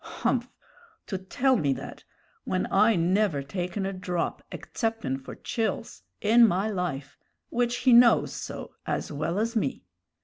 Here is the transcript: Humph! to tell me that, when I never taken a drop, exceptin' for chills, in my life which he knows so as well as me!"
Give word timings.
Humph! 0.23 0.49
to 1.05 1.19
tell 1.19 1.55
me 1.57 1.73
that, 1.73 2.03
when 2.43 2.65
I 2.71 2.95
never 2.95 3.43
taken 3.43 3.85
a 3.85 3.93
drop, 3.93 4.41
exceptin' 4.51 5.19
for 5.23 5.35
chills, 5.35 6.01
in 6.21 6.47
my 6.47 6.71
life 6.71 7.19
which 7.49 7.75
he 7.85 7.93
knows 7.93 8.33
so 8.33 8.73
as 8.87 9.11
well 9.11 9.37
as 9.37 9.55
me!" 9.55 9.83